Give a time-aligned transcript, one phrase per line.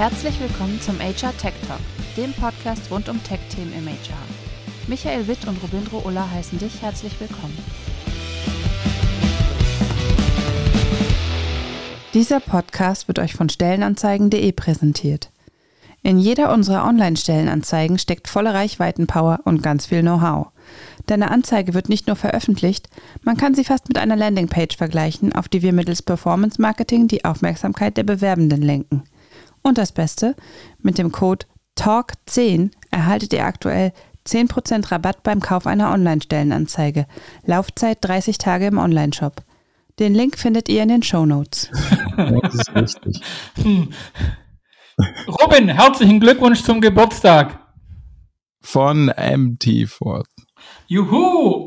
[0.00, 1.78] Herzlich willkommen zum HR Tech Talk,
[2.16, 4.16] dem Podcast rund um Tech-Themen im HR.
[4.86, 7.58] Michael Witt und Robindro Ulla heißen dich herzlich willkommen.
[12.14, 15.28] Dieser Podcast wird euch von Stellenanzeigen.de präsentiert.
[16.02, 20.46] In jeder unserer Online-Stellenanzeigen steckt volle Reichweitenpower und ganz viel Know-how.
[21.04, 22.88] Deine Anzeige wird nicht nur veröffentlicht,
[23.22, 27.26] man kann sie fast mit einer Landingpage vergleichen, auf die wir mittels Performance Marketing die
[27.26, 29.02] Aufmerksamkeit der Bewerbenden lenken.
[29.62, 30.34] Und das Beste,
[30.78, 31.46] mit dem Code
[31.76, 33.92] TALK10 erhaltet ihr aktuell
[34.26, 37.06] 10% Rabatt beim Kauf einer Online-Stellenanzeige.
[37.44, 39.42] Laufzeit 30 Tage im Onlineshop.
[39.98, 41.70] Den Link findet ihr in den Show Notes.
[42.16, 43.20] das ist richtig.
[43.62, 43.90] Hm.
[45.26, 47.58] Robin, herzlichen Glückwunsch zum Geburtstag.
[48.62, 50.26] Von MT Ford.
[50.86, 51.66] Juhu!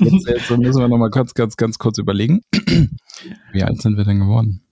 [0.00, 2.42] jetzt, jetzt müssen wir nochmal ganz, ganz, ganz kurz überlegen.
[3.52, 4.63] Wie alt sind wir denn geworden?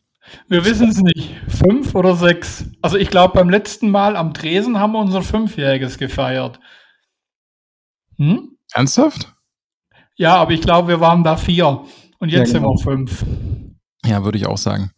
[0.48, 1.34] Wir wissen es nicht.
[1.48, 2.66] Fünf oder sechs.
[2.80, 6.60] Also ich glaube, beim letzten Mal am Tresen haben wir unser Fünfjähriges gefeiert.
[8.18, 8.56] Hm?
[8.72, 9.34] Ernsthaft?
[10.16, 11.84] Ja, aber ich glaube, wir waren da vier.
[12.18, 12.76] Und jetzt ja, genau.
[12.76, 13.24] sind wir fünf.
[14.04, 14.92] Ja, würde ich auch sagen.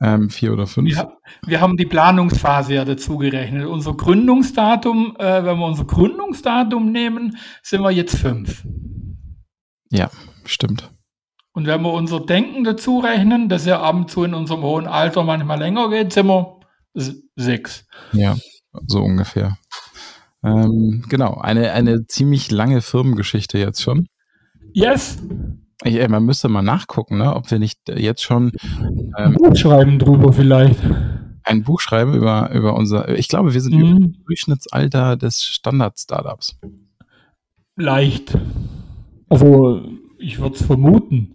[0.00, 0.88] Ähm, vier oder fünf.
[0.88, 1.12] Wir,
[1.46, 3.66] wir, haben die Planungsphase ja dazu gerechnet.
[3.66, 8.64] Unser Gründungsdatum, äh, wenn wir unser Gründungsdatum nehmen, sind wir jetzt fünf.
[9.90, 10.10] Ja,
[10.44, 10.91] stimmt.
[11.54, 14.86] Und wenn wir unser Denken dazu rechnen, dass ja ab und zu in unserem hohen
[14.86, 16.60] Alter manchmal länger geht, sind wir
[17.36, 17.86] sechs.
[18.12, 18.36] Ja,
[18.86, 19.58] so ungefähr.
[20.42, 24.08] Ähm, genau, eine, eine ziemlich lange Firmengeschichte jetzt schon.
[24.72, 25.18] Yes.
[25.84, 29.56] Ich, ey, man müsste mal nachgucken, ne, ob wir nicht jetzt schon ähm, ein Buch
[29.56, 30.80] schreiben drüber vielleicht.
[31.44, 33.80] Ein Buch schreiben über, über unser, ich glaube, wir sind mhm.
[33.80, 36.58] über Durchschnittsalter des Standard-Startups.
[37.76, 38.38] Leicht.
[39.28, 39.82] Also,
[40.18, 41.34] ich würde es vermuten.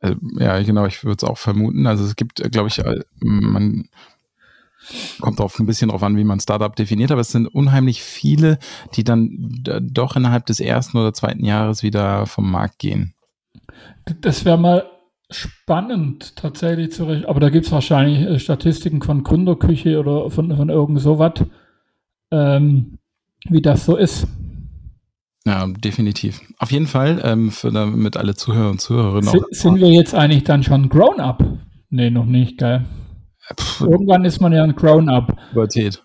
[0.00, 1.86] Also, ja, genau, ich würde es auch vermuten.
[1.86, 3.88] Also es gibt, glaube ich, äh, man
[5.20, 8.58] kommt auch ein bisschen drauf an, wie man Startup definiert, aber es sind unheimlich viele,
[8.94, 13.14] die dann doch innerhalb des ersten oder zweiten Jahres wieder vom Markt gehen.
[14.22, 14.90] Das wäre mal
[15.30, 20.56] spannend tatsächlich zu rechnen, aber da gibt es wahrscheinlich äh, Statistiken von Gründerküche oder von,
[20.56, 21.44] von irgend sowas,
[22.32, 22.98] ähm,
[23.48, 24.26] wie das so ist.
[25.46, 26.42] Ja, definitiv.
[26.58, 29.48] Auf jeden Fall, ähm, für damit alle Zuhörer und Zuhörerinnen sind, auch.
[29.50, 31.42] Sind wir jetzt eigentlich dann schon grown up?
[31.88, 32.84] Nee, noch nicht, geil.
[33.58, 35.36] Pff, Irgendwann ist man ja ein grown up.
[35.50, 36.04] Pubertät.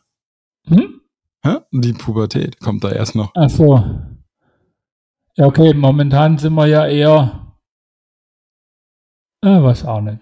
[0.68, 1.02] Hm?
[1.44, 1.58] Hä?
[1.72, 3.32] Die Pubertät kommt da erst noch.
[3.36, 3.84] Ach so.
[5.36, 7.54] Ja, okay, momentan sind wir ja eher.
[9.42, 10.22] Äh, weiß auch nicht.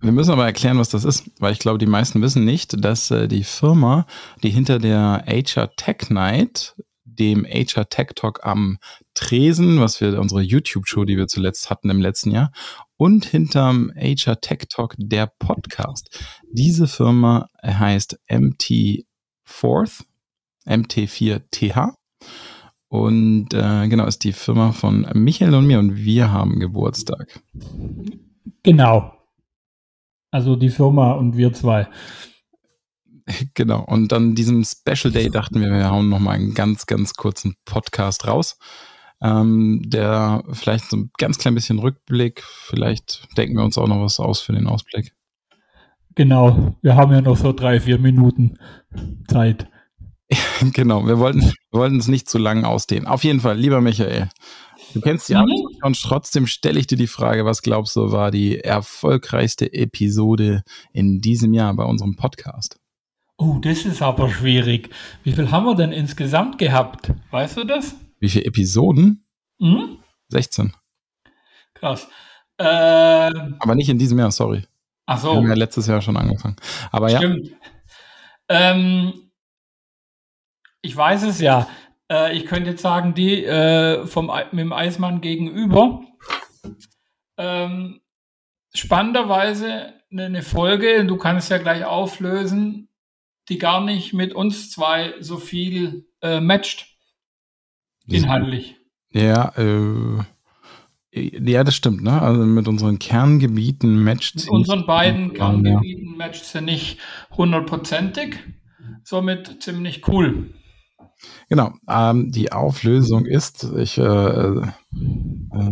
[0.00, 3.10] Wir müssen aber erklären, was das ist, weil ich glaube, die meisten wissen nicht, dass
[3.10, 4.06] äh, die Firma,
[4.42, 6.74] die hinter der HR Tech Night
[7.18, 8.78] dem HR Tech Talk am
[9.14, 12.52] Tresen, was wir unsere YouTube-Show, die wir zuletzt hatten im letzten Jahr,
[12.96, 16.24] und hinterm HR Tech Talk der Podcast.
[16.50, 19.04] Diese Firma heißt MT
[19.44, 20.04] Fourth,
[20.66, 21.94] MT4TH.
[22.88, 27.40] Und äh, genau, ist die Firma von Michael und mir und wir haben Geburtstag.
[28.62, 29.12] Genau.
[30.30, 31.88] Also die Firma und wir zwei.
[33.54, 33.84] Genau.
[33.84, 38.26] Und an diesem Special Day dachten wir, wir hauen nochmal einen ganz, ganz kurzen Podcast
[38.26, 38.58] raus.
[39.22, 44.02] Ähm, der vielleicht so ein ganz klein bisschen Rückblick, vielleicht denken wir uns auch noch
[44.02, 45.14] was aus für den Ausblick.
[46.14, 48.58] Genau, wir haben ja noch so drei, vier Minuten
[49.26, 49.68] Zeit.
[50.74, 53.06] genau, wir wollten, wir wollten es nicht zu lang ausdehnen.
[53.06, 54.28] Auf jeden Fall, lieber Michael,
[54.92, 55.40] du kennst die mhm.
[55.40, 60.62] Antwort und trotzdem stelle ich dir die Frage, was glaubst du, war die erfolgreichste Episode
[60.92, 62.78] in diesem Jahr bei unserem Podcast?
[63.38, 64.90] Oh, das ist aber schwierig.
[65.22, 67.12] Wie viel haben wir denn insgesamt gehabt?
[67.30, 67.94] Weißt du das?
[68.18, 69.26] Wie viele Episoden?
[69.58, 69.98] Mhm.
[70.28, 70.72] 16.
[71.74, 72.08] Krass.
[72.58, 74.64] Äh, aber nicht in diesem Jahr, sorry.
[75.04, 75.32] Ach so.
[75.32, 76.56] Wir haben ja letztes Jahr schon angefangen.
[76.90, 77.48] Aber Stimmt.
[77.48, 77.56] ja.
[78.48, 79.30] Ähm,
[80.80, 81.68] ich weiß es ja.
[82.10, 86.00] Äh, ich könnte jetzt sagen, die äh, vom, mit dem Eismann gegenüber.
[87.36, 88.00] Ähm,
[88.74, 92.88] spannenderweise eine Folge, du kannst ja gleich auflösen,
[93.48, 96.86] die gar nicht mit uns zwei so viel äh, matcht.
[98.08, 98.76] Inhaltlich.
[99.10, 100.22] Ja, äh,
[101.12, 102.20] ja, das stimmt, ne?
[102.20, 106.16] Also mit unseren Kerngebieten matcht Mit unseren beiden Kerngebieten ja.
[106.16, 106.98] matcht sie nicht
[107.36, 108.36] hundertprozentig,
[109.02, 110.50] somit ziemlich cool.
[111.48, 114.66] Genau, ähm, die Auflösung ist, ich äh, äh,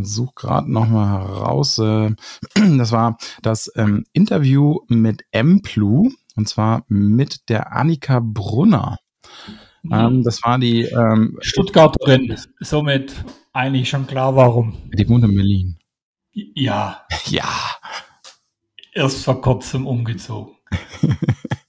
[0.00, 2.14] suche gerade nochmal heraus, äh,
[2.78, 8.98] das war das ähm, Interview mit Emplu, und zwar mit der Annika Brunner.
[9.90, 13.14] Ähm, das war die ähm, Stuttgarterin, somit
[13.52, 14.76] eigentlich schon klar, warum.
[14.92, 15.78] Die wohnt in Berlin.
[16.32, 17.06] Ja.
[17.26, 17.48] Ja.
[18.92, 20.54] erst vor kurzem umgezogen.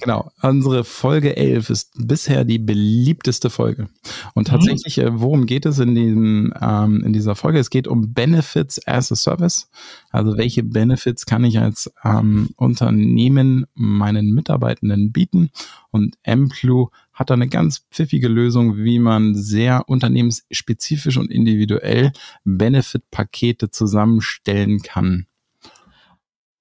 [0.00, 3.88] Genau, unsere Folge 11 ist bisher die beliebteste Folge.
[4.34, 4.52] Und mhm.
[4.52, 5.20] tatsächlich, mhm.
[5.20, 7.58] worum geht es in, den, ähm, in dieser Folge?
[7.58, 9.68] Es geht um Benefits as a Service.
[10.10, 15.50] Also welche Benefits kann ich als ähm, Unternehmen meinen Mitarbeitenden bieten?
[15.90, 22.12] Und Emplu hat da eine ganz pfiffige Lösung, wie man sehr unternehmensspezifisch und individuell
[22.44, 25.26] Benefit-Pakete zusammenstellen kann.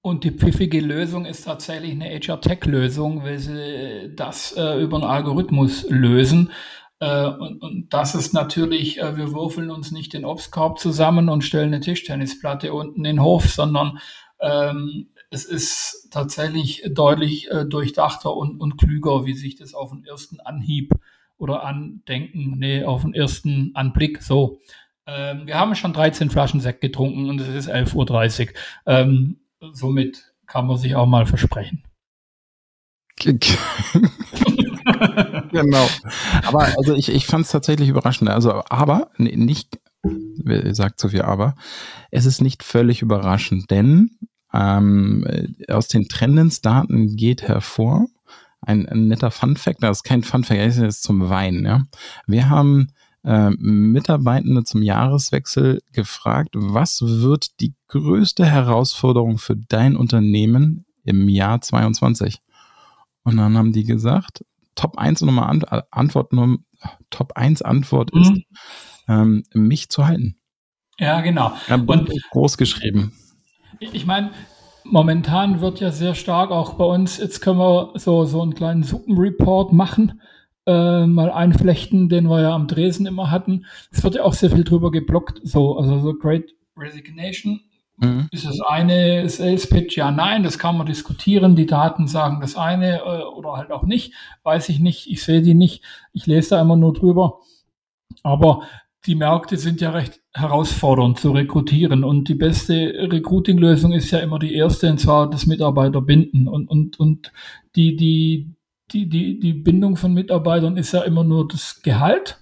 [0.05, 5.89] Und die pfiffige Lösung ist tatsächlich eine HR-Tech-Lösung, weil sie das äh, über einen Algorithmus
[5.89, 6.51] lösen.
[6.99, 11.45] Äh, und, und, das ist natürlich, äh, wir würfeln uns nicht den Obstkorb zusammen und
[11.45, 13.97] stellen eine Tischtennisplatte unten in den Hof, sondern
[14.41, 20.03] ähm, es ist tatsächlich deutlich äh, durchdachter und, und klüger, wie sich das auf den
[20.03, 20.91] ersten Anhieb
[21.37, 24.59] oder Andenken, nee, auf den ersten Anblick so.
[25.07, 28.53] Ähm, wir haben schon 13 Flaschen Sekt getrunken und es ist 11.30 Uhr.
[28.85, 29.39] Ähm,
[29.71, 31.83] somit kann man sich auch mal versprechen.
[35.51, 35.87] genau.
[36.45, 38.29] Aber also ich, ich fand es tatsächlich überraschend.
[38.29, 39.79] Also, aber nicht,
[40.71, 41.55] sagt so viel aber,
[42.11, 44.17] es ist nicht völlig überraschend, denn
[44.53, 48.07] ähm, aus den Trendensdaten geht hervor,
[48.61, 51.65] ein, ein netter Fun Fact, das ist kein Fun Fact, das ist jetzt zum Weinen,
[51.65, 51.83] ja.
[52.27, 52.89] Wir haben
[53.23, 61.61] äh, Mitarbeitende zum Jahreswechsel gefragt, was wird die größte Herausforderung für dein Unternehmen im Jahr
[61.61, 62.39] 22?
[63.23, 64.43] Und dann haben die gesagt,
[64.75, 66.57] Top 1 Nummer An Antwort Nummer,
[67.09, 68.21] Top 1 Antwort mhm.
[68.21, 68.31] ist,
[69.07, 70.35] ähm, mich zu halten.
[70.99, 71.53] Ja, genau.
[71.69, 73.13] Und groß geschrieben.
[73.79, 74.31] Ich meine,
[74.83, 78.83] momentan wird ja sehr stark auch bei uns, jetzt können wir so, so einen kleinen
[78.83, 80.21] Suppenreport machen
[80.65, 83.65] äh, mal einflechten, den wir ja am Dresen immer hatten.
[83.91, 85.41] Es wird ja auch sehr viel drüber geblockt.
[85.43, 87.61] So, also so Great Resignation
[87.97, 88.27] mhm.
[88.31, 91.55] ist das eine Sales Pitch, ja, nein, das kann man diskutieren.
[91.55, 94.13] Die Daten sagen das eine äh, oder halt auch nicht.
[94.43, 95.83] Weiß ich nicht, ich sehe die nicht.
[96.13, 97.39] Ich lese da immer nur drüber.
[98.23, 98.63] Aber
[99.05, 102.73] die Märkte sind ja recht herausfordernd zu rekrutieren und die beste
[103.11, 107.33] Recruiting-Lösung ist ja immer die erste, und zwar das Mitarbeiterbinden und, und, und
[107.75, 108.55] die, die,
[108.93, 112.39] die, die, die Bindung von Mitarbeitern ist ja immer nur das Gehalt.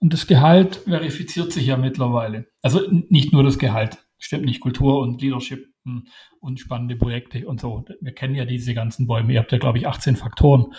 [0.00, 2.46] Und das Gehalt verifiziert sich ja mittlerweile.
[2.60, 6.06] Also nicht nur das Gehalt, stimmt nicht, Kultur und Leadership hm,
[6.40, 7.84] und spannende Projekte und so.
[8.00, 9.32] Wir kennen ja diese ganzen Bäume.
[9.32, 10.72] Ihr habt ja, glaube ich, 18 Faktoren,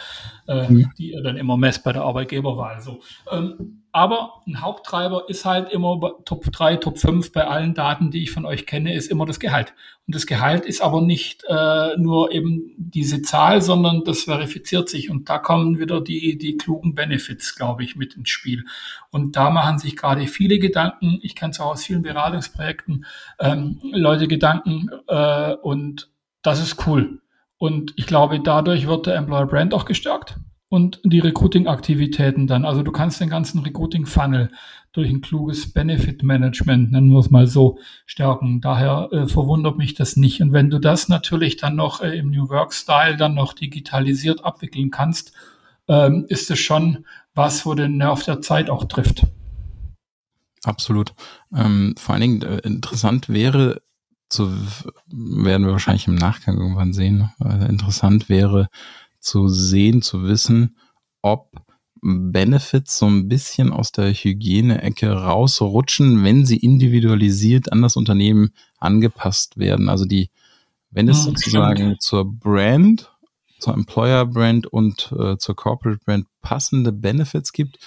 [0.47, 0.91] äh, mhm.
[0.97, 2.81] die ihr dann immer messt bei der Arbeitgeberwahl.
[2.81, 3.01] So.
[3.31, 8.23] Ähm, aber ein Haupttreiber ist halt immer Top 3, Top 5 bei allen Daten, die
[8.23, 9.75] ich von euch kenne, ist immer das Gehalt.
[10.07, 15.11] Und das Gehalt ist aber nicht äh, nur eben diese Zahl, sondern das verifiziert sich.
[15.11, 18.65] Und da kommen wieder die, die klugen Benefits, glaube ich, mit ins Spiel.
[19.11, 23.05] Und da machen sich gerade viele Gedanken, ich kenne es auch aus vielen Beratungsprojekten,
[23.39, 26.09] ähm, Leute Gedanken äh, und
[26.41, 27.21] das ist cool.
[27.59, 30.39] Und ich glaube, dadurch wird der Employer Brand auch gestärkt
[30.73, 32.65] und die Recruiting-Aktivitäten dann.
[32.65, 34.49] Also du kannst den ganzen Recruiting-Funnel
[34.91, 37.77] durch ein kluges Benefit-Management, nennen wir es mal so,
[38.07, 38.59] stärken.
[38.59, 40.41] Daher äh, verwundert mich das nicht.
[40.41, 44.89] Und wenn du das natürlich dann noch äh, im New Work-Style dann noch digitalisiert abwickeln
[44.89, 45.33] kannst,
[45.87, 47.05] ähm, ist es schon
[47.35, 49.27] was, wo den Nerv der Zeit auch trifft.
[50.63, 51.13] Absolut.
[51.55, 53.83] Ähm, vor allen Dingen äh, interessant wäre,
[54.27, 54.51] zu,
[55.07, 58.69] werden wir wahrscheinlich im Nachgang irgendwann sehen, äh, interessant wäre,
[59.23, 60.77] zu sehen, zu wissen,
[61.21, 61.51] ob
[62.01, 69.57] Benefits so ein bisschen aus der Hygiene-Ecke rausrutschen, wenn sie individualisiert an das Unternehmen angepasst
[69.57, 69.87] werden.
[69.87, 70.29] Also die,
[70.91, 72.01] wenn es ja, sozusagen stimmt.
[72.01, 73.11] zur Brand,
[73.59, 77.79] zur Employer-Brand und äh, zur Corporate-Brand passende Benefits gibt,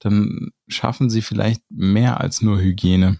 [0.00, 3.18] dann schaffen sie vielleicht mehr als nur Hygiene.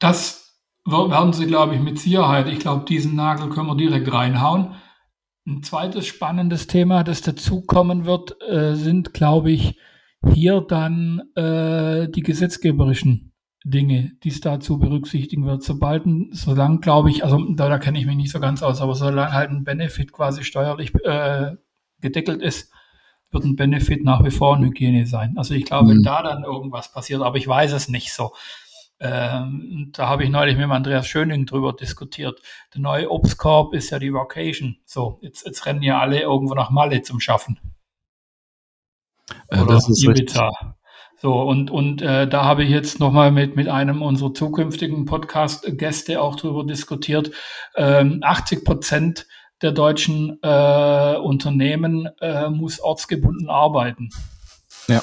[0.00, 2.48] Das werden sie, glaube ich, mit Sicherheit.
[2.48, 4.74] Ich glaube, diesen Nagel können wir direkt reinhauen.
[5.48, 9.78] Ein zweites spannendes Thema, das dazukommen wird, äh, sind, glaube ich,
[10.34, 13.32] hier dann äh, die gesetzgeberischen
[13.64, 15.62] Dinge, die es dazu berücksichtigen wird.
[15.62, 18.94] Sobald, solange, glaube ich, also da, da kenne ich mich nicht so ganz aus, aber
[18.94, 21.52] solange halt ein Benefit quasi steuerlich äh,
[22.00, 22.70] gedeckelt ist,
[23.30, 25.34] wird ein Benefit nach wie vor eine Hygiene sein.
[25.38, 25.90] Also ich glaube, mhm.
[25.90, 28.32] wenn da dann irgendwas passiert, aber ich weiß es nicht so.
[29.00, 32.40] Ähm, da habe ich neulich mit dem Andreas Schöning drüber diskutiert.
[32.74, 34.78] Der neue Obstkorb ist ja die Vocation.
[34.84, 37.60] So, jetzt, jetzt rennen ja alle irgendwo nach Malle zum Schaffen.
[39.48, 40.48] Äh, Oder das ist Ibiza.
[40.48, 40.68] Richtig.
[41.20, 46.22] So, und, und äh, da habe ich jetzt nochmal mit, mit einem unserer zukünftigen Podcast-Gäste
[46.22, 47.32] auch drüber diskutiert.
[47.74, 49.26] Ähm, 80 Prozent
[49.60, 54.10] der deutschen äh, Unternehmen äh, muss ortsgebunden arbeiten.
[54.86, 55.02] Ja.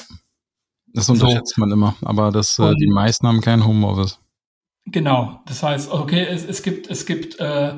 [0.96, 1.60] Das unterschätzt so.
[1.60, 4.18] man immer, aber das, äh, die meisten haben kein Homeoffice.
[4.86, 7.74] Genau, das heißt, okay, es, es gibt, es gibt, äh,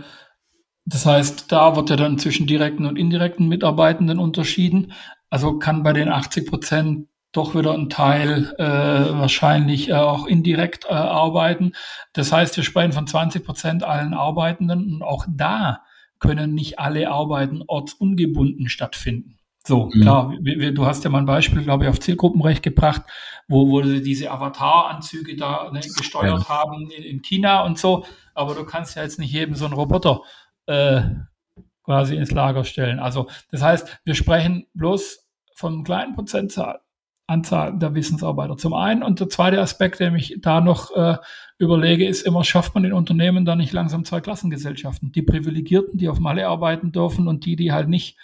[0.85, 4.93] das heißt, da wird ja dann zwischen direkten und indirekten Mitarbeitenden unterschieden.
[5.31, 8.63] Also kann bei den 80 Prozent doch wieder ein Teil äh,
[9.19, 11.73] wahrscheinlich äh, auch indirekt äh, arbeiten.
[12.13, 15.83] Das heißt, wir sprechen von 20 Prozent allen Arbeitenden und auch da
[16.21, 19.38] können nicht alle Arbeiten ortsungebunden stattfinden.
[19.69, 20.01] So, mhm.
[20.01, 23.03] klar, du hast ja mal ein Beispiel, glaube ich, auf Zielgruppenrecht gebracht,
[23.49, 26.49] wo, wo sie diese Avatar-Anzüge da ne, gesteuert ja.
[26.49, 29.75] haben in, in, China und so, aber du kannst ja jetzt nicht jedem so einen
[29.75, 30.23] Roboter
[30.65, 31.03] äh,
[31.83, 32.99] quasi ins Lager stellen.
[32.99, 36.81] Also das heißt, wir sprechen bloß von einem kleinen Prozentzahl
[37.27, 39.03] Anzahl der Wissensarbeiter zum einen.
[39.03, 41.19] Und der zweite Aspekt, der mich da noch äh,
[41.59, 45.13] überlege, ist immer, schafft man in Unternehmen da nicht langsam zwei Klassengesellschaften?
[45.13, 48.17] Die Privilegierten, die auf Malle arbeiten dürfen und die, die halt nicht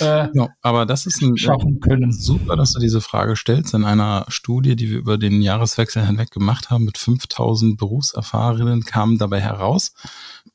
[0.00, 2.12] äh, ja, aber das ist ein, schaffen können.
[2.12, 3.74] Super, dass du diese Frage stellst.
[3.74, 9.18] In einer Studie, die wir über den Jahreswechsel hinweg gemacht haben, mit 5000 Berufserfahrenen kam
[9.18, 9.94] dabei heraus,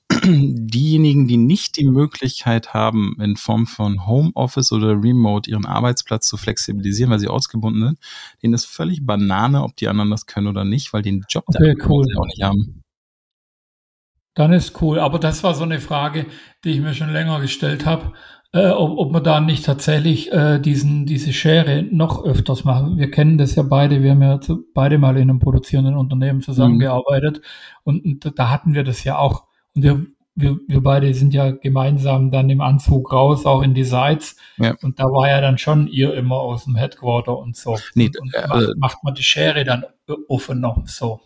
[0.23, 6.37] diejenigen, die nicht die Möglichkeit haben, in Form von Homeoffice oder Remote ihren Arbeitsplatz zu
[6.37, 7.99] flexibilisieren, weil sie ausgebunden sind,
[8.43, 11.45] denen ist völlig Banane, ob die anderen das können oder nicht, weil die den Job
[11.47, 12.05] okay, cool.
[12.17, 12.83] auch nicht haben.
[14.35, 14.99] Dann ist cool.
[14.99, 16.25] Aber das war so eine Frage,
[16.63, 18.13] die ich mir schon länger gestellt habe,
[18.53, 22.97] äh, ob, ob man da nicht tatsächlich äh, diesen, diese Schere noch öfters machen.
[22.97, 26.41] Wir kennen das ja beide, wir haben ja zu, beide mal in einem produzierenden Unternehmen
[26.41, 27.41] zusammengearbeitet mhm.
[27.83, 29.45] und, und da hatten wir das ja auch
[29.75, 30.05] und wir,
[30.35, 34.35] wir, wir beide sind ja gemeinsam dann im Anzug raus, auch in die Sites.
[34.57, 34.75] Ja.
[34.81, 37.77] Und da war ja dann schon ihr immer aus dem Headquarter und so.
[37.93, 39.85] Nee, und, äh, macht, macht, man die Schere dann
[40.27, 41.21] offener, so.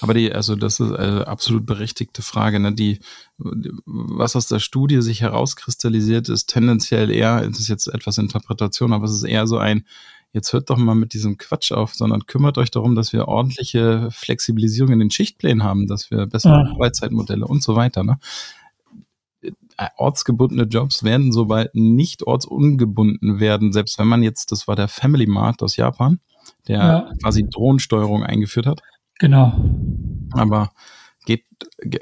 [0.00, 2.60] Aber die, also das ist eine absolut berechtigte Frage.
[2.60, 2.72] Ne?
[2.72, 3.00] Die,
[3.36, 9.04] was aus der Studie sich herauskristallisiert, ist tendenziell eher, es ist jetzt etwas Interpretation, aber
[9.04, 9.84] es ist eher so ein,
[10.32, 14.08] jetzt hört doch mal mit diesem Quatsch auf, sondern kümmert euch darum, dass wir ordentliche
[14.12, 16.72] Flexibilisierung in den Schichtplänen haben, dass wir bessere ja.
[16.72, 18.04] Arbeitszeitmodelle und so weiter.
[18.04, 18.18] Ne?
[19.96, 25.26] Ortsgebundene Jobs werden sobald nicht ortsungebunden werden, selbst wenn man jetzt, das war der Family
[25.26, 26.20] Mart aus Japan,
[26.68, 27.12] der ja.
[27.22, 28.82] quasi Drohnensteuerung eingeführt hat.
[29.18, 29.52] Genau.
[30.32, 30.72] Aber
[31.24, 31.44] geht,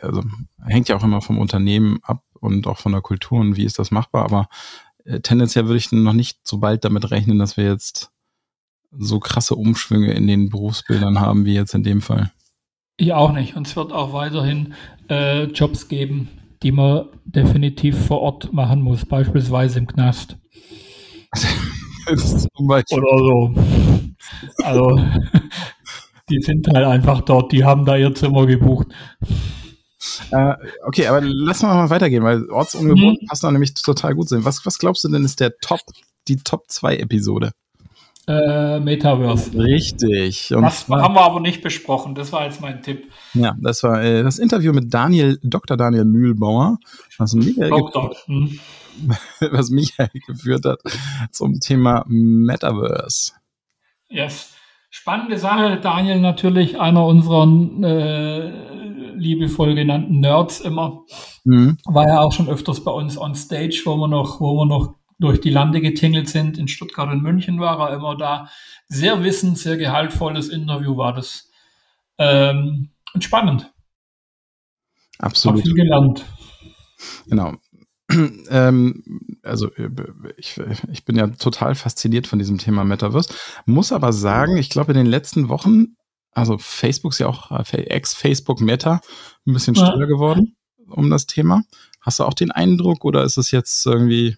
[0.02, 0.22] also
[0.64, 3.78] hängt ja auch immer vom Unternehmen ab und auch von der Kultur und wie ist
[3.78, 4.48] das machbar, aber
[5.04, 8.10] äh, tendenziell würde ich noch nicht so bald damit rechnen, dass wir jetzt
[8.96, 12.30] so krasse Umschwünge in den Berufsbildern haben wie jetzt in dem Fall.
[12.96, 13.56] Ich auch nicht.
[13.56, 14.74] Und es wird auch weiterhin
[15.10, 16.28] äh, Jobs geben,
[16.62, 20.36] die man definitiv vor Ort machen muss, beispielsweise im Knast.
[22.56, 23.54] Oder so.
[24.62, 25.00] Also,
[26.28, 28.88] die sind halt einfach dort, die haben da ihr Zimmer gebucht.
[30.30, 30.54] Äh,
[30.86, 33.26] okay, aber lass mal, mal weitergehen, weil ortsungebunden hm.
[33.26, 34.44] passt da nämlich total gut sein.
[34.44, 35.80] Was, was glaubst du denn ist der Top,
[36.28, 37.52] die Top 2 Episode?
[38.26, 39.52] Äh, Metaverse.
[39.54, 40.54] Richtig.
[40.54, 42.14] Und das zwar, haben wir aber nicht besprochen.
[42.14, 43.10] Das war jetzt mein Tipp.
[43.34, 45.76] Ja, das war äh, das Interview mit Daniel, Dr.
[45.76, 46.78] Daniel Mühlbauer,
[47.18, 48.16] was Michael, Doktor.
[48.26, 48.58] Hm.
[49.50, 50.80] was Michael geführt hat
[51.32, 53.32] zum Thema Metaverse.
[54.08, 54.53] Yes.
[54.96, 57.48] Spannende Sache, Daniel natürlich einer unserer
[57.82, 61.02] äh, liebevoll genannten Nerds immer.
[61.42, 61.78] Mhm.
[61.84, 64.94] War ja auch schon öfters bei uns on stage, wo wir noch, wo wir noch
[65.18, 66.58] durch die Lande getingelt sind.
[66.58, 68.48] In Stuttgart und München war er immer da.
[68.86, 71.50] Sehr wissend, sehr gehaltvolles Interview war das.
[72.18, 73.72] Ähm, und spannend.
[75.18, 75.58] Absolut.
[75.58, 76.24] Hab viel gelernt.
[77.26, 77.54] Genau.
[78.50, 79.02] Ähm,
[79.42, 79.70] also
[80.36, 80.60] ich,
[80.92, 83.34] ich bin ja total fasziniert von diesem Thema Metaverse.
[83.66, 85.96] Muss aber sagen, ich glaube in den letzten Wochen,
[86.32, 89.00] also Facebook ist ja auch äh, ex-Facebook Meta
[89.46, 90.06] ein bisschen stiller ja.
[90.06, 90.56] geworden
[90.88, 91.62] um das Thema.
[92.00, 94.36] Hast du auch den Eindruck oder ist es jetzt irgendwie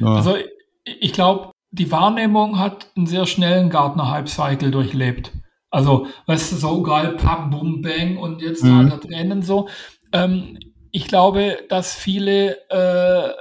[0.00, 0.14] ja.
[0.14, 0.36] Also
[0.84, 5.32] ich glaube, die Wahrnehmung hat einen sehr schnellen Gartner-Hype-Cycle durchlebt.
[5.70, 8.90] Also, weißt du, so geil, Pam, Bum, Bang und jetzt mhm.
[8.90, 9.68] da Tränen so.
[10.12, 10.58] Ähm,
[10.92, 13.32] ich glaube, dass viele, äh,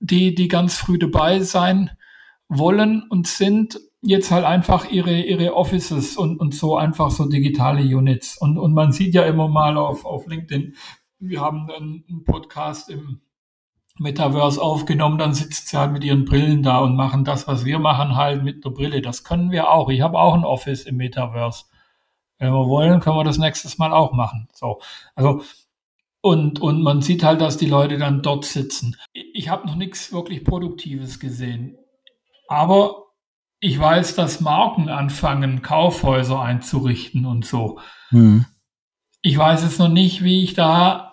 [0.00, 1.90] die, die ganz früh dabei sein
[2.48, 7.82] wollen und sind, jetzt halt einfach ihre, ihre Offices und, und so einfach so digitale
[7.82, 8.36] Units.
[8.36, 10.74] Und, und man sieht ja immer mal auf, auf LinkedIn,
[11.18, 13.22] wir haben einen, einen Podcast im
[13.98, 17.78] Metaverse aufgenommen, dann sitzt sie halt mit ihren Brillen da und machen das, was wir
[17.78, 19.00] machen, halt mit der Brille.
[19.00, 19.88] Das können wir auch.
[19.88, 21.64] Ich habe auch ein Office im Metaverse.
[22.38, 24.48] Wenn wir wollen, können wir das nächstes Mal auch machen.
[24.52, 24.80] So,
[25.14, 25.42] also
[26.24, 28.96] und und man sieht halt, dass die Leute dann dort sitzen.
[29.12, 31.76] Ich habe noch nichts wirklich Produktives gesehen,
[32.48, 33.04] aber
[33.60, 37.78] ich weiß, dass Marken anfangen, Kaufhäuser einzurichten und so.
[38.10, 38.46] Mhm.
[39.20, 41.12] Ich weiß jetzt noch nicht, wie ich da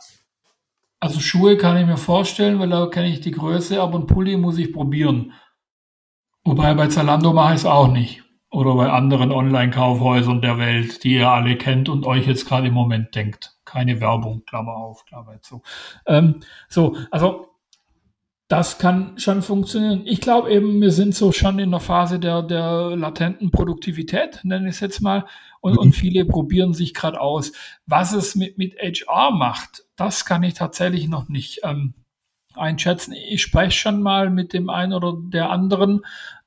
[1.02, 4.38] also Schuhe kann ich mir vorstellen, weil da kenne ich die Größe, aber ein Pulli
[4.38, 5.34] muss ich probieren.
[6.44, 8.24] Wobei bei Zalando mache ich es auch nicht.
[8.52, 12.74] Oder bei anderen Online-Kaufhäusern der Welt, die ihr alle kennt und euch jetzt gerade im
[12.74, 13.56] Moment denkt.
[13.64, 15.62] Keine Werbung, Klammer auf, Klammer zu.
[16.06, 17.48] Ähm, so, also
[18.50, 20.02] das kann schon funktionieren.
[20.06, 24.68] Ich glaube eben, wir sind so schon in der Phase der, der latenten Produktivität, nenne
[24.68, 25.26] ich es jetzt mal,
[25.62, 27.54] und, und viele probieren sich gerade aus.
[27.86, 31.94] Was es mit, mit HR macht, das kann ich tatsächlich noch nicht ähm,
[32.54, 33.14] einschätzen.
[33.14, 36.02] Ich spreche schon mal mit dem einen oder der anderen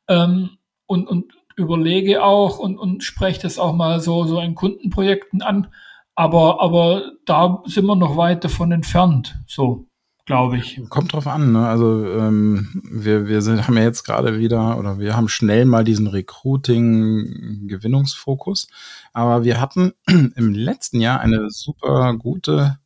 [0.06, 5.42] ähm, und, und überlege auch und, und spreche das auch mal so, so in Kundenprojekten
[5.42, 5.68] an.
[6.14, 9.37] Aber, aber da sind wir noch weit davon entfernt.
[9.46, 9.87] So
[10.26, 10.80] glaube ich.
[10.88, 11.68] Kommt drauf an, ne?
[11.68, 15.84] Also ähm, wir, wir sind, haben ja jetzt gerade wieder oder wir haben schnell mal
[15.84, 18.68] diesen Recruiting-Gewinnungsfokus.
[19.12, 22.78] Aber wir hatten im letzten Jahr eine super gute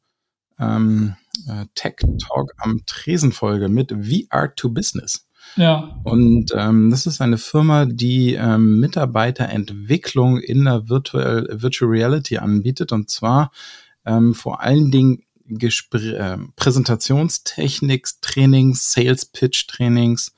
[0.58, 1.14] ähm,
[1.46, 5.27] äh, Tech Talk am Tresenfolge mit VR to Business.
[5.56, 6.00] Ja.
[6.04, 12.92] Und ähm, das ist eine Firma, die ähm, Mitarbeiterentwicklung in der Virtual, Virtual Reality anbietet.
[12.92, 13.50] Und zwar
[14.06, 20.34] ähm, vor allen Dingen Gespr äh, Präsentationstechnik, Trainings, Sales Pitch Trainings,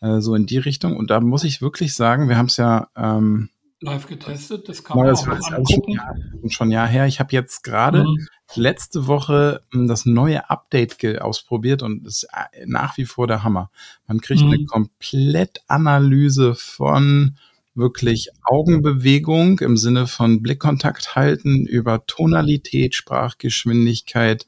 [0.00, 0.96] äh, so in die Richtung.
[0.96, 3.48] Und da muss ich wirklich sagen, wir haben es ja ähm,
[3.82, 6.00] live getestet, das kann man das auch angucken.
[6.40, 7.06] Schon, schon ein Jahr her.
[7.06, 8.26] Ich habe jetzt gerade mhm.
[8.54, 13.42] letzte Woche hm, das neue Update ausprobiert und es ist äh, nach wie vor der
[13.42, 13.70] Hammer.
[14.06, 14.52] Man kriegt mhm.
[14.52, 17.36] eine Komplettanalyse von
[17.74, 24.46] wirklich Augenbewegung im Sinne von Blickkontakt halten über Tonalität, Sprachgeschwindigkeit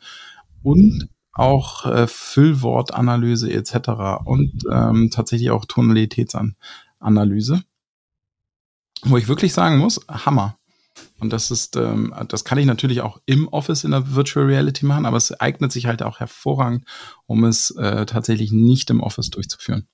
[0.62, 4.22] und auch äh, Füllwortanalyse etc.
[4.24, 7.64] und ähm, tatsächlich auch Tonalitätsanalyse.
[9.04, 10.56] Wo ich wirklich sagen muss, Hammer.
[11.18, 14.84] Und das ist, ähm, das kann ich natürlich auch im Office in der Virtual Reality
[14.84, 16.84] machen, aber es eignet sich halt auch hervorragend,
[17.26, 19.88] um es äh, tatsächlich nicht im Office durchzuführen.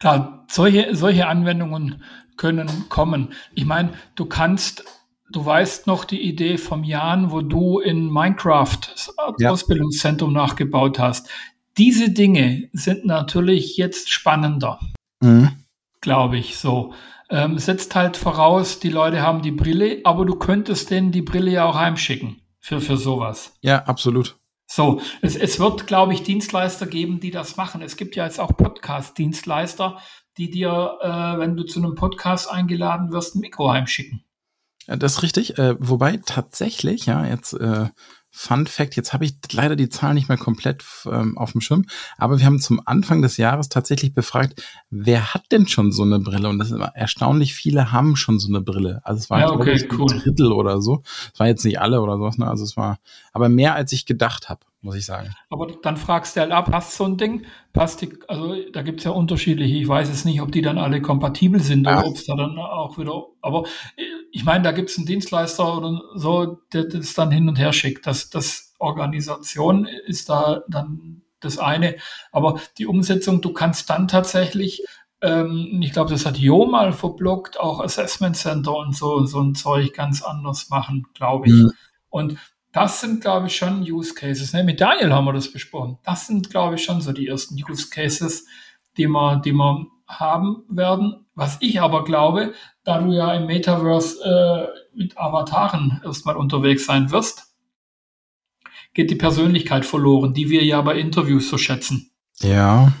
[0.00, 2.02] Klar, solche, solche Anwendungen
[2.36, 3.32] können kommen.
[3.54, 4.84] Ich meine, du kannst,
[5.30, 9.50] du weißt noch die Idee vom Jan, wo du in Minecraft das ja.
[9.50, 11.28] Ausbildungszentrum nachgebaut hast.
[11.78, 14.78] Diese Dinge sind natürlich jetzt spannender,
[15.20, 15.50] mhm.
[16.00, 16.92] glaube ich, so.
[17.34, 21.50] Ähm, setzt halt voraus, die Leute haben die Brille, aber du könntest denen die Brille
[21.50, 23.56] ja auch heimschicken für, für sowas.
[23.60, 24.38] Ja, absolut.
[24.68, 27.82] So, es, es wird, glaube ich, Dienstleister geben, die das machen.
[27.82, 29.98] Es gibt ja jetzt auch Podcast-Dienstleister,
[30.38, 34.22] die dir, äh, wenn du zu einem Podcast eingeladen wirst, ein Mikro heimschicken.
[34.86, 35.58] Ja, das ist richtig.
[35.58, 37.88] Äh, wobei tatsächlich, ja, jetzt äh,
[38.36, 41.86] Fun Fact, jetzt habe ich leider die Zahlen nicht mehr komplett ähm, auf dem Schirm,
[42.18, 46.18] aber wir haben zum Anfang des Jahres tatsächlich befragt, wer hat denn schon so eine
[46.18, 46.48] Brille?
[46.48, 49.00] Und das ist erstaunlich viele haben schon so eine Brille.
[49.04, 50.12] Also es war ja, okay, cool.
[50.12, 51.04] ein Drittel oder so.
[51.32, 52.48] Es war jetzt nicht alle oder sowas, ne?
[52.48, 52.98] Also es war
[53.32, 55.34] aber mehr als ich gedacht habe muss ich sagen.
[55.48, 57.46] Aber dann fragst du halt ab, passt so ein Ding?
[57.72, 59.76] Passt die, also da gibt es ja unterschiedliche.
[59.76, 61.98] Ich weiß es nicht, ob die dann alle kompatibel sind ja.
[61.98, 63.24] oder ob es da dann auch wieder.
[63.40, 63.64] Aber
[64.30, 67.72] ich meine, da gibt es einen Dienstleister oder so, der das dann hin und her
[67.72, 68.06] schickt.
[68.06, 71.96] Das, das Organisation ist da dann das eine.
[72.30, 74.84] Aber die Umsetzung, du kannst dann tatsächlich
[75.22, 79.54] ähm, ich glaube, das hat Jo mal verblockt, auch Assessment Center und so, so ein
[79.54, 81.54] Zeug ganz anders machen, glaube ich.
[81.54, 81.72] Mhm.
[82.10, 82.38] Und
[82.74, 84.52] das sind, glaube ich, schon Use Cases.
[84.52, 84.64] Ne?
[84.64, 85.96] Mit Daniel haben wir das besprochen.
[86.02, 88.46] Das sind, glaube ich, schon so die ersten Use Cases,
[88.96, 91.24] die wir, die wir haben werden.
[91.36, 97.12] Was ich aber glaube, da du ja im Metaverse äh, mit Avataren erstmal unterwegs sein
[97.12, 97.54] wirst,
[98.92, 102.10] geht die Persönlichkeit verloren, die wir ja bei Interviews so schätzen.
[102.40, 102.92] Ja.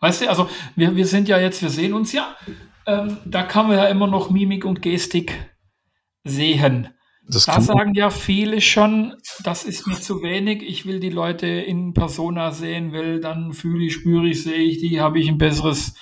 [0.00, 2.36] Weißt du, also wir, wir sind ja jetzt, wir sehen uns ja,
[2.86, 5.50] ähm, da kann man ja immer noch Mimik und Gestik
[6.24, 6.90] sehen.
[7.30, 9.14] Das da sagen ja viele schon,
[9.44, 10.62] das ist mir zu wenig.
[10.62, 14.78] Ich will die Leute in Persona sehen, weil dann fühle ich, spüre ich, sehe ich
[14.78, 15.94] die, habe ich ein besseres,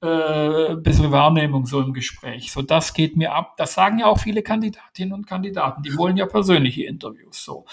[0.00, 2.52] äh, bessere Wahrnehmung so im Gespräch.
[2.52, 3.56] So, das geht mir ab.
[3.56, 5.82] Das sagen ja auch viele Kandidatinnen und Kandidaten.
[5.82, 7.44] Die wollen ja persönliche Interviews.
[7.44, 7.66] So.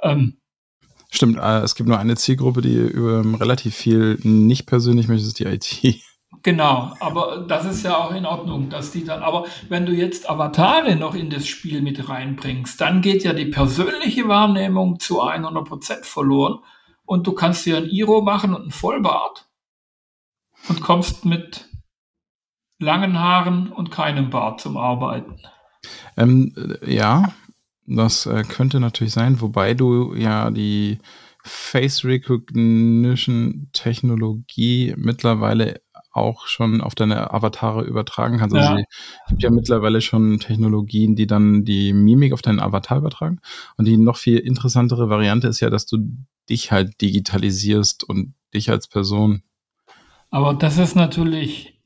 [0.00, 0.36] Ähm,
[1.10, 5.38] Stimmt, äh, es gibt nur eine Zielgruppe, die ähm, relativ viel nicht persönlich möchte, ist
[5.38, 6.02] die IT.
[6.42, 10.28] Genau, aber das ist ja auch in Ordnung, dass die dann, aber wenn du jetzt
[10.28, 16.04] Avatare noch in das Spiel mit reinbringst, dann geht ja die persönliche Wahrnehmung zu 100%
[16.04, 16.58] verloren
[17.04, 19.46] und du kannst dir ein Iro machen und ein Vollbart
[20.68, 21.68] und kommst mit
[22.78, 25.36] langen Haaren und keinem Bart zum Arbeiten.
[26.16, 27.32] Ähm, ja,
[27.86, 30.98] das äh, könnte natürlich sein, wobei du ja die
[31.44, 35.80] Face Recognition Technologie mittlerweile
[36.12, 38.54] auch schon auf deine Avatare übertragen kannst.
[38.54, 38.78] Also ja.
[38.78, 43.40] es gibt ja mittlerweile schon Technologien, die dann die Mimik auf deinen Avatar übertragen.
[43.76, 45.98] Und die noch viel interessantere Variante ist ja, dass du
[46.48, 49.42] dich halt digitalisierst und dich als Person.
[50.30, 51.78] Aber das ist natürlich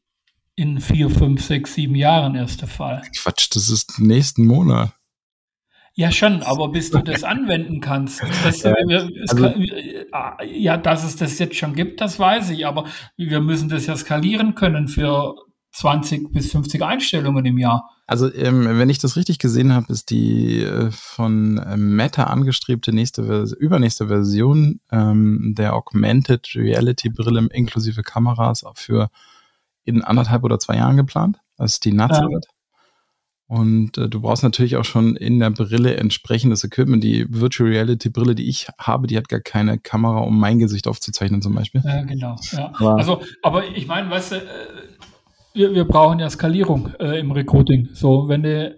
[0.56, 3.02] in vier, fünf, sechs, sieben Jahren erst der Fall.
[3.16, 4.92] Quatsch, das ist nächsten Monat.
[5.98, 8.22] Ja, schon, aber bis du das anwenden kannst.
[8.44, 9.66] Das, ja, also, kann,
[10.46, 12.85] ja, dass es das jetzt schon gibt, das weiß ich, aber
[13.16, 15.35] wir müssen das ja skalieren können für
[15.72, 17.88] 20 bis 50 Einstellungen im Jahr.
[18.06, 22.92] Also, ähm, wenn ich das richtig gesehen habe, ist die äh, von äh, Meta angestrebte
[22.92, 29.09] nächste, übernächste Version ähm, der Augmented Reality Brille inklusive Kameras für
[29.85, 31.38] in anderthalb oder zwei Jahren geplant.
[31.56, 32.38] Das ist die Nuts ja.
[33.48, 37.04] Und äh, du brauchst natürlich auch schon in der Brille entsprechendes Equipment.
[37.04, 40.88] Die Virtual Reality Brille, die ich habe, die hat gar keine Kamera, um mein Gesicht
[40.88, 41.80] aufzuzeichnen zum Beispiel.
[41.85, 42.37] Ja, genau.
[42.50, 42.72] Ja.
[42.74, 44.40] Aber also, aber ich meine, weißt du, äh,
[45.54, 47.88] wir, wir brauchen ja Skalierung äh, im Recruiting.
[47.92, 48.76] So, wenn du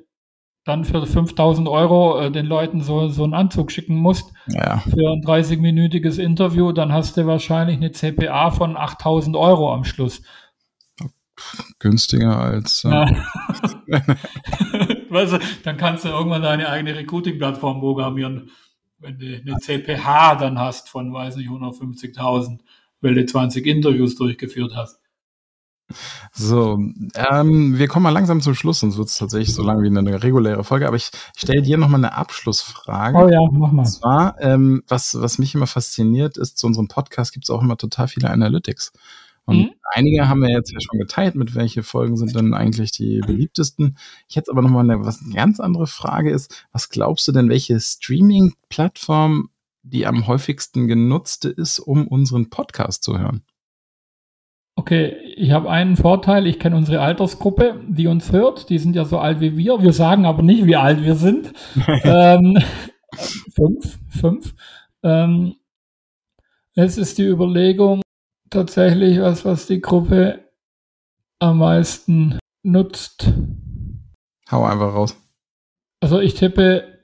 [0.64, 4.78] dann für 5000 Euro äh, den Leuten so, so einen Anzug schicken musst ja.
[4.78, 10.20] für ein 30-minütiges Interview, dann hast du wahrscheinlich eine CPA von 8000 Euro am Schluss
[11.78, 12.84] günstiger als.
[12.84, 12.88] Äh,
[15.10, 18.50] weißt du, dann kannst du irgendwann deine eigene Recruiting-Plattform programmieren,
[18.98, 22.60] wenn du eine CPH dann hast von, weiß nicht, 150.000,
[23.00, 25.00] weil du 20 Interviews durchgeführt hast.
[26.32, 26.78] So,
[27.14, 30.22] ähm, wir kommen mal langsam zum Schluss, sonst wird es tatsächlich so lang wie eine
[30.22, 30.86] reguläre Folge.
[30.86, 33.16] Aber ich stelle dir nochmal eine Abschlussfrage.
[33.16, 33.82] Oh ja, mach mal.
[33.82, 37.62] Und zwar, ähm, was, was mich immer fasziniert ist, zu unserem Podcast gibt es auch
[37.62, 38.92] immer total viele Analytics.
[39.48, 39.70] Und mhm.
[39.94, 43.96] einige haben wir jetzt ja schon geteilt, mit welche Folgen sind denn eigentlich die beliebtesten.
[44.28, 47.48] Ich hätte aber nochmal eine, was eine ganz andere Frage ist, was glaubst du denn,
[47.48, 49.48] welche Streaming-Plattform
[49.82, 53.42] die am häufigsten genutzte ist, um unseren Podcast zu hören?
[54.76, 58.68] Okay, ich habe einen Vorteil, ich kenne unsere Altersgruppe, die uns hört.
[58.68, 59.80] Die sind ja so alt wie wir.
[59.80, 61.54] Wir sagen aber nicht, wie alt wir sind.
[62.04, 62.58] ähm,
[63.54, 64.54] fünf, fünf.
[65.02, 65.54] Ähm,
[66.74, 68.02] es ist die Überlegung,
[68.50, 70.44] tatsächlich was, was die Gruppe
[71.38, 73.32] am meisten nutzt.
[74.50, 75.16] Hau einfach raus.
[76.00, 76.98] Also ich tippe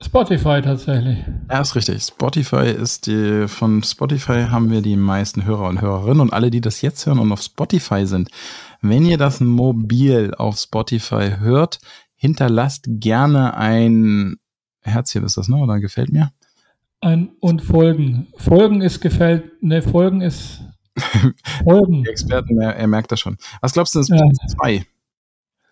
[0.00, 1.18] Spotify tatsächlich.
[1.50, 2.02] Ja, ist richtig.
[2.02, 6.60] Spotify ist die, von Spotify haben wir die meisten Hörer und Hörerinnen und alle, die
[6.60, 8.30] das jetzt hören und auf Spotify sind.
[8.80, 11.80] Wenn ihr das mobil auf Spotify hört,
[12.14, 14.36] hinterlasst gerne ein
[14.82, 15.56] Herzchen, ist das, ne?
[15.56, 16.30] Oder gefällt mir?
[17.00, 18.28] Ein und Folgen.
[18.36, 20.62] Folgen ist gefällt, ne, Folgen ist
[21.64, 22.04] Folgen.
[22.04, 23.36] Die Experten, er, er, merkt das schon.
[23.60, 24.48] Was glaubst du, ist Platz ja.
[24.48, 24.86] zwei?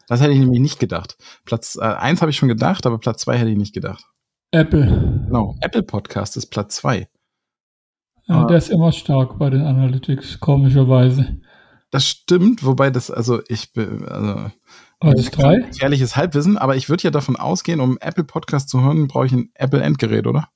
[0.09, 1.17] Das hätte ich nämlich nicht gedacht.
[1.45, 4.05] Platz äh, eins habe ich schon gedacht, aber Platz zwei hätte ich nicht gedacht.
[4.53, 5.25] Apple.
[5.27, 7.09] Genau, Apple Podcast ist Platz zwei.
[8.27, 11.39] Ja, uh, der ist immer stark bei den Analytics, komischerweise.
[11.91, 14.51] Das stimmt, wobei das, also ich bin, also.
[14.99, 15.59] Alles drei?
[15.59, 19.33] Gefährliches Halbwissen, aber ich würde ja davon ausgehen, um Apple Podcast zu hören, brauche ich
[19.33, 20.49] ein Apple Endgerät, oder?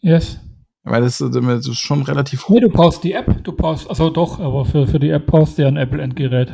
[0.00, 0.38] Yes.
[0.86, 2.54] Weil das, ist schon relativ hoch.
[2.54, 5.56] Nee, du brauchst die App, du brauchst, also doch, aber für, für die App brauchst
[5.56, 6.52] du ja ein Apple-Endgerät.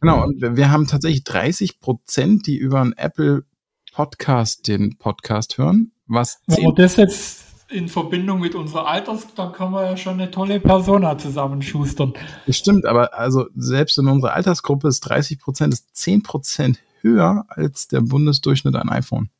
[0.00, 3.44] genau, und wir haben tatsächlich 30 Prozent, die über einen Apple
[3.92, 5.92] Podcast den Podcast hören.
[6.06, 10.14] Was Wenn man das jetzt in Verbindung mit unserer Alters, dann kann man ja schon
[10.14, 12.14] eine tolle Persona zusammenschustern.
[12.46, 17.44] Das stimmt, aber also selbst in unserer Altersgruppe ist 30 Prozent, ist 10 Prozent höher
[17.48, 19.30] als der Bundesdurchschnitt an iPhone.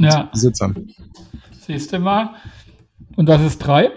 [0.00, 0.24] Ja.
[0.32, 0.88] Besitzern.
[1.60, 2.34] Siehst du mal.
[3.16, 3.90] Und das ist drei?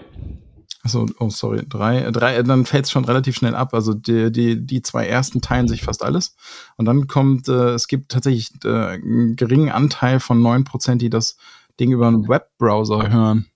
[0.84, 3.74] Achso, oh, sorry, drei, drei, dann fällt es schon relativ schnell ab.
[3.74, 6.36] Also die, die, die zwei ersten teilen sich fast alles.
[6.76, 11.36] Und dann kommt, äh, es gibt tatsächlich äh, einen geringen Anteil von 9%, die das
[11.80, 13.46] Ding über einen Webbrowser hören.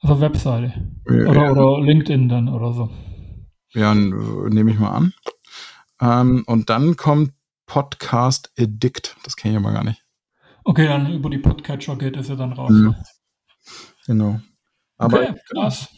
[0.00, 0.72] Also Webseite.
[1.06, 1.50] Ja, oder, ja.
[1.52, 2.90] oder LinkedIn dann oder so.
[3.72, 5.12] Ja, nehme ich mal an.
[6.00, 7.32] Ähm, und dann kommt
[7.66, 9.16] Podcast Addict.
[9.24, 10.02] Das kenne ich aber gar nicht.
[10.64, 12.70] Okay, dann über die Podcatcher geht es ja dann raus.
[12.70, 12.94] Mhm.
[14.06, 14.40] Genau.
[15.00, 15.88] Aber okay, krass.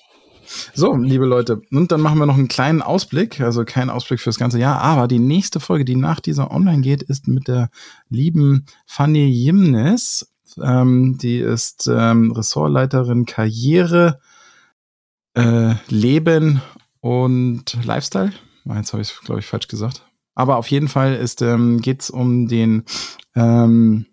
[0.75, 4.39] So, liebe Leute, und dann machen wir noch einen kleinen Ausblick, also kein Ausblick fürs
[4.39, 7.71] ganze Jahr, aber die nächste Folge, die nach dieser online geht, ist mit der
[8.09, 10.33] lieben Fanny Jimnes.
[10.63, 14.21] Ähm, die ist ähm, Ressortleiterin Karriere,
[15.35, 16.61] äh, Leben
[17.01, 18.33] und Lifestyle.
[18.65, 20.05] Jetzt habe ich es, glaube ich, falsch gesagt.
[20.35, 22.85] Aber auf jeden Fall ähm, geht es um den
[23.35, 24.07] ähm,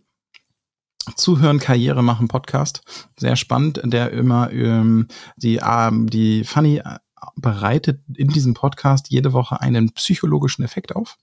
[1.15, 2.81] Zuhören, Karriere machen Podcast.
[3.17, 6.97] Sehr spannend, der immer ähm, die, ähm, die Funny äh,
[7.35, 11.17] bereitet in diesem Podcast jede Woche einen psychologischen Effekt auf,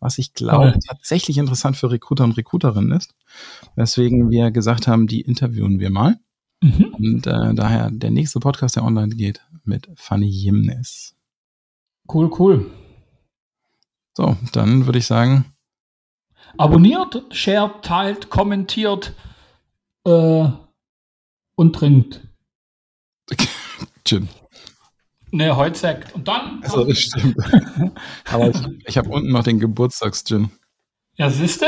[0.00, 3.14] was ich glaube tatsächlich interessant für Recruiter und Recruiterinnen ist.
[3.76, 6.18] Weswegen wir gesagt haben, die interviewen wir mal.
[6.62, 6.94] Mhm.
[6.96, 11.14] Und äh, daher der nächste Podcast, der online geht, mit Fanny Jimnes.
[12.12, 12.70] Cool, cool.
[14.16, 15.46] So, dann würde ich sagen.
[16.58, 19.14] Abonniert, shared, teilt, kommentiert
[20.04, 20.48] äh,
[21.56, 22.26] und trinkt.
[24.04, 24.28] Gin.
[25.30, 26.14] Ne, heute Sekt.
[26.14, 26.62] Und dann.
[26.62, 27.36] Also, das stimmt.
[28.30, 30.50] Aber ich, ich habe unten noch den Geburtstagsgin.
[31.16, 31.66] Ja, siehste?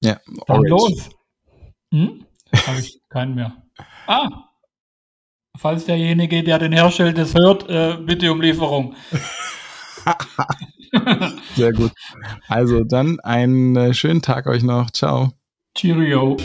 [0.00, 0.68] Ja, Dann Orange.
[0.68, 1.10] los.
[1.92, 2.26] Hm?
[2.66, 3.56] Habe ich keinen mehr.
[4.06, 4.28] Ah.
[5.56, 8.94] Falls derjenige, der den herstellt, das hört, äh, bitte um Lieferung.
[11.56, 11.92] Sehr gut.
[12.48, 14.90] Also dann einen äh, schönen Tag euch noch.
[14.90, 15.32] Ciao.
[15.74, 16.36] Cheerio.